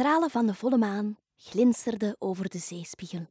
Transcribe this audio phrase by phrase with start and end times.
[0.00, 3.26] stralen van de volle maan glinsterden over de zeespiegel.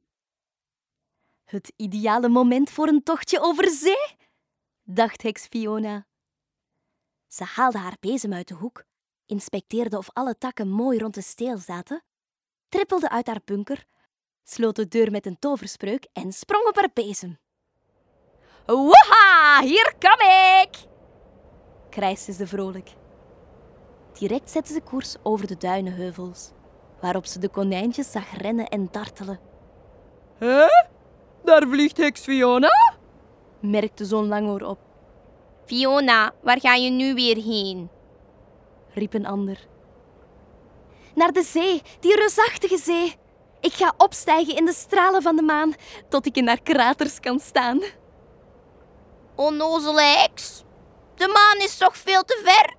[1.46, 4.16] Het ideale moment voor een tochtje over zee,
[4.84, 6.08] dacht heks Fiona.
[7.28, 8.84] Ze haalde haar bezem uit de hoek,
[9.26, 12.04] inspecteerde of alle takken mooi rond de steel zaten,
[12.68, 13.86] trippelde uit haar bunker,
[14.44, 17.40] sloot de deur met een toverspreuk en sprong op haar bezem.
[18.66, 20.28] Woeha, hier kom
[20.62, 20.88] ik!
[21.90, 22.96] krijste ze vrolijk.
[24.14, 26.52] Direct zette ze koers over de duinenheuvels,
[27.02, 29.40] waarop ze de konijntjes zag rennen en dartelen.
[30.38, 30.66] Hé?
[31.44, 32.98] Daar vliegt heks Fiona?
[33.62, 34.80] merkte zo'n langoor op,
[35.66, 37.90] Fiona, waar ga je nu weer heen?
[38.94, 39.68] riep een ander.
[41.16, 43.16] Naar de zee, die reusachtige zee.
[43.60, 45.74] Ik ga opstijgen in de stralen van de maan,
[46.08, 47.82] tot ik in haar kraters kan staan.
[49.36, 50.64] Onnozele heks.
[51.16, 52.76] De maan is toch veel te ver?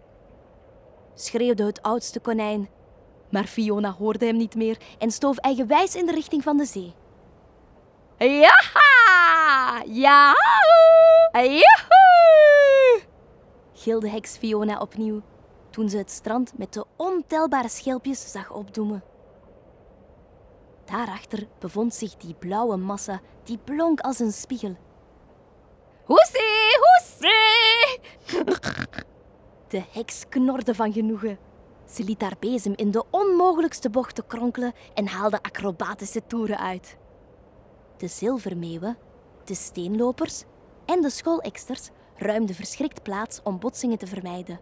[1.14, 2.68] schreeuwde het oudste konijn.
[3.30, 6.94] Maar Fiona hoorde hem niet meer en stoof eigenwijs in de richting van de zee.
[8.18, 9.82] Jaha!
[9.86, 10.34] Ja!
[11.32, 13.02] Joehoe!
[13.72, 15.22] gilde heks Fiona opnieuw
[15.70, 19.02] toen ze het strand met de ontelbare schelpjes zag opdoemen.
[20.84, 24.76] Daarachter bevond zich die blauwe massa die blonk als een spiegel.
[26.04, 28.00] Hoesie, hoesie!
[29.68, 31.38] De heks knorde van genoegen.
[31.92, 36.96] Ze liet haar bezem in de onmogelijkste bochten kronkelen en haalde acrobatische toeren uit.
[37.96, 38.96] De zilvermeeuwen,
[39.44, 40.44] de steenlopers
[40.86, 44.60] en de schooleksters ruimden verschrikt plaats om botsingen te vermijden.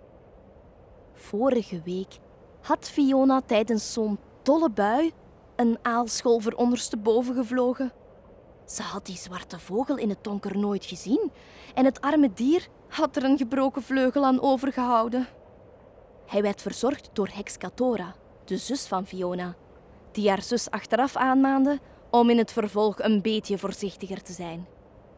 [1.13, 2.19] Vorige week
[2.61, 5.13] had Fiona tijdens zo'n dolle bui
[5.57, 7.93] een aalscholver ondersteboven gevlogen.
[8.67, 11.33] Ze had die zwarte vogel in het donker nooit gezien
[11.75, 15.27] en het arme dier had er een gebroken vleugel aan overgehouden.
[16.29, 19.57] Hij werd verzorgd door heks Katora, de zus van Fiona,
[20.13, 21.79] die haar zus achteraf aanmaande
[22.11, 24.67] om in het vervolg een beetje voorzichtiger te zijn.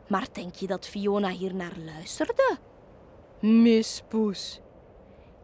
[0.08, 2.58] Maar denk je dat Fiona hier naar luisterde?
[3.40, 4.60] Mispoes.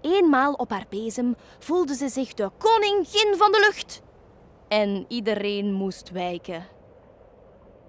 [0.01, 4.03] Eenmaal op haar bezem voelde ze zich de koningin van de lucht.
[4.69, 6.67] En iedereen moest wijken.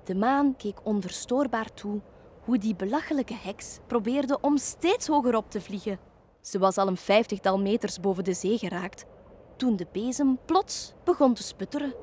[0.03, 2.01] De maan keek onverstoorbaar toe
[2.43, 6.06] hoe die belachelijke heks probeerde om steeds hoger op te vliegen.
[6.47, 9.05] Ze was al een vijftigtal meters boven de zee geraakt
[9.55, 11.93] toen de bezem plots begon te sputteren.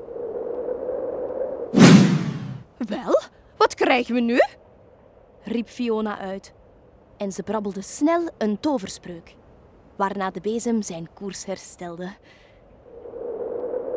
[2.76, 3.20] Wel,
[3.56, 4.40] wat krijgen we nu?
[5.42, 6.52] riep Fiona uit.
[7.16, 9.34] En ze brabbelde snel een toverspreuk,
[9.96, 12.12] waarna de bezem zijn koers herstelde.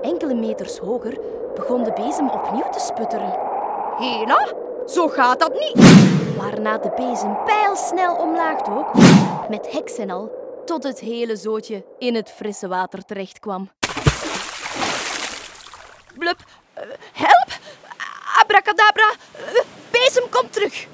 [0.01, 1.19] Enkele meters hoger
[1.55, 3.39] begon de bezem opnieuw te sputteren.
[3.97, 4.53] Hela,
[4.85, 6.06] zo gaat dat niet.
[6.37, 8.93] Waarna de bezem pijlsnel omlaag dook,
[9.49, 10.31] met heks en al,
[10.65, 13.69] tot het hele zootje in het frisse water terechtkwam.
[16.17, 16.37] Blub,
[16.73, 16.83] eh,
[17.13, 17.59] help!
[18.41, 19.61] Abracadabra, eh,
[19.91, 20.87] bezem komt terug.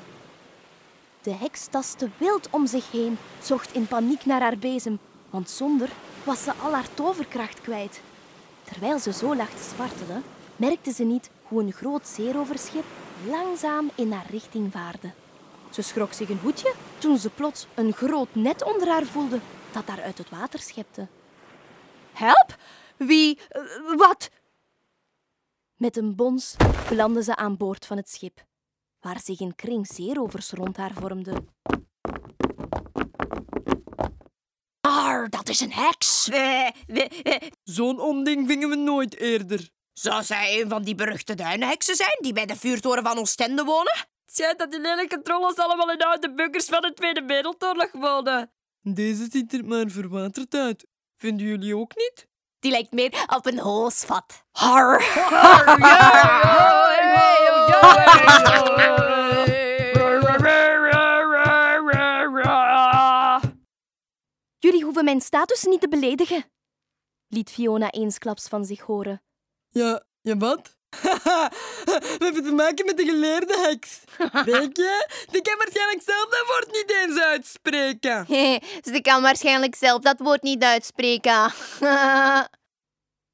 [1.22, 5.00] De heks tastte wild om zich heen, zocht in paniek naar haar bezem,
[5.30, 5.90] want zonder
[6.24, 8.02] was ze al haar toverkracht kwijt.
[8.64, 10.24] Terwijl ze zo lag te spartelen,
[10.56, 12.86] merkte ze niet hoe een groot zeeroverschip
[13.28, 15.12] langzaam in haar richting vaarde.
[15.74, 19.40] Ze schrok zich een hoedje toen ze plots een groot net onder haar voelde
[19.72, 21.08] dat haar uit het water schepte.
[22.14, 22.56] Help!
[22.98, 23.40] Wie?
[23.50, 23.62] eh,
[23.98, 24.30] Wat?
[25.76, 26.56] Met een bons
[26.90, 28.46] belandde ze aan boord van het schip,
[29.00, 31.44] waar zich een kring zeerovers rond haar vormde.
[34.82, 36.30] Maar dat is een heks.
[37.64, 39.70] Zo'n onding vingen we nooit eerder.
[39.94, 44.12] Zou zij een van die beruchte duinenheksen zijn die bij de vuurtoren van Oostende wonen?
[44.34, 48.52] Het schijnt dat die lelijke trollen allemaal in oude bunkers van de Tweede Wereldoorlog wonen.
[48.82, 50.88] Deze ziet er maar verwaterd uit.
[51.16, 52.28] Vinden jullie ook niet?
[52.60, 54.46] Die lijkt meer op een hoosvat.
[54.52, 55.02] Har.
[64.60, 66.46] Jullie hoeven mijn status niet te beledigen,
[67.28, 69.24] liet Fiona eensklaps van zich horen.
[69.70, 70.78] Ja, ja wat?
[72.20, 74.00] We hebben te maken met de geleerde heks.
[74.52, 75.08] Denk je?
[75.32, 78.26] Die kan waarschijnlijk zelf dat woord niet eens uitspreken.
[78.94, 81.54] Ze kan waarschijnlijk zelf dat woord niet uitspreken.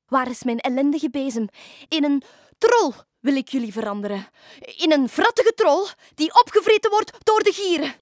[0.08, 1.48] Waar is mijn ellendige bezem?
[1.88, 2.24] In een
[2.58, 4.28] trol wil ik jullie veranderen.
[4.78, 7.94] In een vrattige trol die opgevreten wordt door de gieren.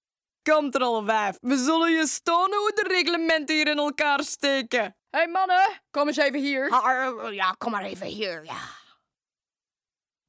[0.43, 1.37] Kom er al vijf.
[1.41, 4.95] We zullen je stonen hoe de reglementen hier in elkaar steken.
[5.09, 6.69] Hé hey mannen, kom eens even hier.
[7.31, 8.57] Ja, kom maar even hier, ja.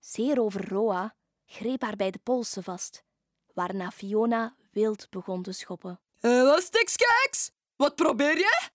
[0.08, 1.14] Zeerover Roa
[1.46, 3.04] greep haar bij de polsen vast,
[3.54, 6.00] waarna Fiona wild begon te schoppen.
[6.20, 7.50] Elastics, geks.
[7.76, 8.68] Wat probeer je?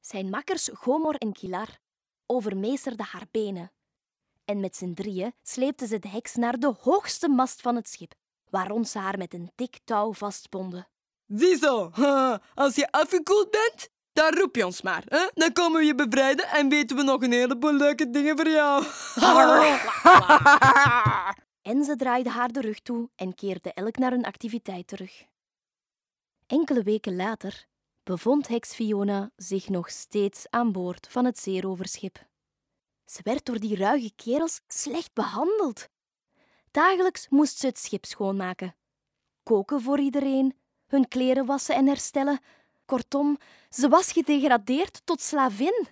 [0.00, 1.78] Zijn makkers Gomor en Kilar
[2.26, 3.72] overmeesterde haar benen.
[4.44, 8.14] En met z'n drieën sleepten ze de heks naar de hoogste mast van het schip,
[8.48, 10.88] waarom ze haar met een dik touw vastbonden.
[11.26, 11.90] Ziezo,
[12.54, 15.02] als je afgekoeld bent, dan roep je ons maar.
[15.06, 15.28] Hè?
[15.34, 18.84] Dan komen we je bevrijden en weten we nog een heleboel leuke dingen voor jou.
[21.62, 25.24] En ze draaiden haar de rug toe en keerden elk naar hun activiteit terug.
[26.46, 27.66] Enkele weken later
[28.02, 32.28] bevond heks Fiona zich nog steeds aan boord van het zeeroverschip.
[33.04, 35.88] Ze werd door die ruige kerels slecht behandeld.
[36.70, 38.76] Dagelijks moest ze het schip schoonmaken,
[39.42, 42.40] koken voor iedereen, hun kleren wassen en herstellen.
[42.90, 43.38] Kortom,
[43.68, 45.86] ze was gedegradeerd tot slavin.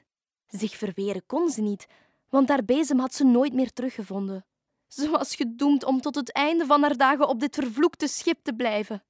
[0.47, 1.87] Zich verweren kon ze niet,
[2.29, 4.47] want haar bezem had ze nooit meer teruggevonden.
[4.87, 8.53] Ze was gedoemd om tot het einde van haar dagen op dit vervloekte schip te
[8.53, 9.05] blijven.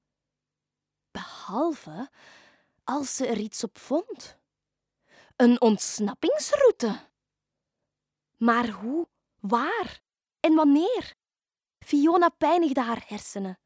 [1.10, 2.10] Behalve
[2.84, 4.38] als ze er iets op vond.
[5.36, 7.00] Een ontsnappingsroute.
[8.36, 9.08] Maar hoe,
[9.40, 10.00] waar
[10.40, 11.14] en wanneer?
[11.78, 13.58] Fiona pijnigde haar hersenen.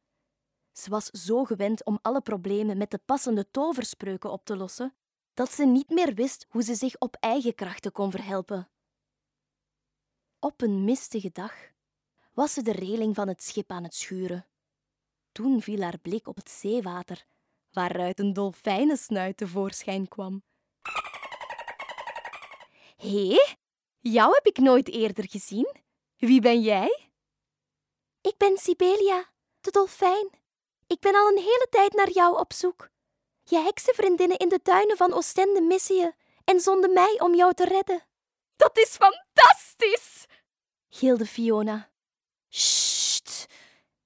[0.72, 4.94] Ze was zo gewend om alle problemen met de passende toverspreuken op te lossen,
[5.34, 8.70] dat ze niet meer wist hoe ze zich op eigen krachten kon verhelpen.
[10.38, 11.54] Op een mistige dag
[12.32, 14.46] was ze de reling van het schip aan het schuren.
[15.32, 17.26] Toen viel haar blik op het zeewater,
[17.72, 20.42] waaruit een dolfijnensnuit tevoorschijn kwam.
[22.96, 23.36] Hé,
[23.98, 25.76] jou heb ik nooit eerder gezien.
[26.16, 27.08] Wie ben jij?
[28.20, 29.30] Ik ben Sibelia,
[29.60, 30.41] de dolfijn.
[30.92, 32.88] Ik ben al een hele tijd naar jou op zoek.
[33.42, 37.64] Je heksenvriendinnen in de tuinen van Oostende missen je en zonden mij om jou te
[37.64, 38.06] redden.
[38.56, 40.24] Dat is fantastisch!
[40.88, 41.90] gilde Fiona.
[42.48, 43.46] Sst,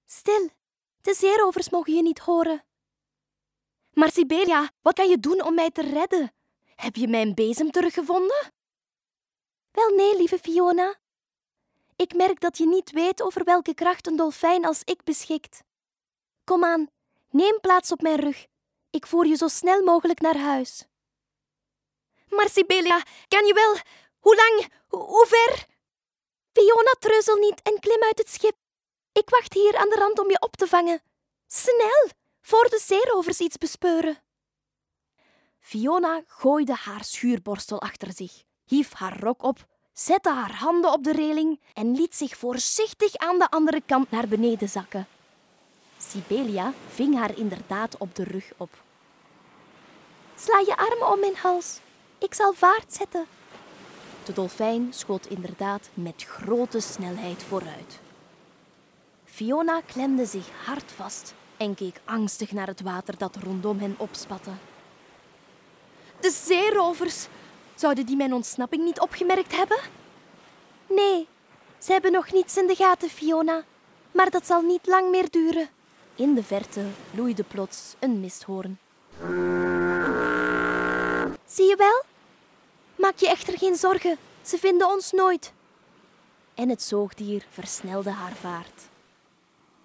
[0.04, 0.48] stil.
[1.00, 2.64] De zeerovers mogen je niet horen.
[3.92, 6.32] Maar Sibelia, wat kan je doen om mij te redden?
[6.74, 8.52] Heb je mijn bezem teruggevonden?
[9.70, 10.98] Wel nee, lieve Fiona.
[11.96, 15.64] Ik merk dat je niet weet over welke kracht een dolfijn als ik beschikt.
[16.46, 16.88] Kom aan,
[17.30, 18.46] neem plaats op mijn rug.
[18.90, 20.84] Ik voer je zo snel mogelijk naar huis.
[22.28, 23.76] Maar Sibelia, kan je wel?
[24.20, 24.72] Hoe lang?
[24.88, 25.66] Ho- hoe ver?
[26.52, 28.56] Fiona, treuzel niet en klim uit het schip.
[29.12, 31.02] Ik wacht hier aan de rand om je op te vangen.
[31.46, 32.08] Snel,
[32.40, 34.18] voor de zeerovers iets bespeuren.
[35.58, 41.12] Fiona gooide haar schuurborstel achter zich, hief haar rok op, zette haar handen op de
[41.12, 45.08] reling en liet zich voorzichtig aan de andere kant naar beneden zakken.
[45.98, 48.70] Sibelia ving haar inderdaad op de rug op.
[50.38, 51.78] Sla je armen om mijn hals.
[52.18, 53.26] Ik zal vaart zetten.
[54.24, 58.00] De dolfijn schoot inderdaad met grote snelheid vooruit.
[59.24, 64.50] Fiona klemde zich hard vast en keek angstig naar het water dat rondom hen opspatte.
[66.20, 67.26] De zeerovers!
[67.74, 69.78] Zouden die mijn ontsnapping niet opgemerkt hebben?
[70.86, 71.28] Nee,
[71.78, 73.64] ze hebben nog niets in de gaten, Fiona.
[74.12, 75.68] Maar dat zal niet lang meer duren.
[76.16, 78.78] In de verte loeide plots een misthoorn.
[81.46, 82.02] Zie je wel?
[82.96, 85.52] Maak je echter geen zorgen, ze vinden ons nooit.
[86.54, 88.82] En het zoogdier versnelde haar vaart.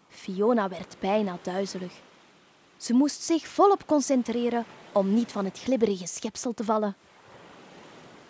[0.08, 1.94] Fiona werd bijna duizelig.
[2.78, 6.96] Ze moest zich volop concentreren om niet van het glibberige schepsel te vallen.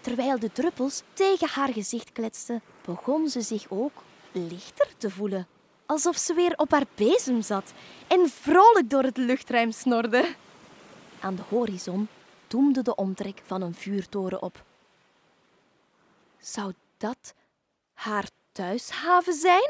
[0.02, 5.48] Terwijl de druppels tegen haar gezicht kletsten, begon ze zich ook lichter te voelen.
[5.92, 7.74] Alsof ze weer op haar bezem zat
[8.08, 10.36] en vrolijk door het luchtruim snorde.
[11.20, 12.08] Aan de horizon
[12.48, 14.64] doemde de omtrek van een vuurtoren op.
[16.40, 17.34] Zou dat
[17.94, 19.70] haar thuishaven zijn?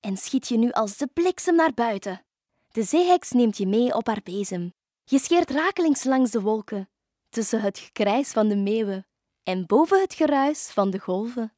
[0.00, 2.24] En schiet je nu als de bliksem naar buiten.
[2.72, 4.72] De zeeheks neemt je mee op haar bezem.
[5.04, 6.88] Je scheert rakelings langs de wolken,
[7.28, 9.06] tussen het gekrijs van de meeuwen
[9.42, 11.52] en boven het geruis van de golven.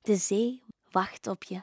[0.00, 0.64] De zee
[0.96, 1.62] wacht op je.